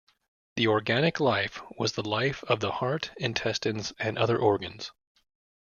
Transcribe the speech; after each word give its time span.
The 0.55 0.65
organic 0.65 1.19
life 1.19 1.61
was 1.77 1.91
the 1.91 2.01
life 2.01 2.43
of 2.45 2.59
the 2.59 2.71
heart, 2.71 3.11
intestines, 3.19 3.93
and 3.99 4.17
other 4.17 4.39
organs. 4.39 4.91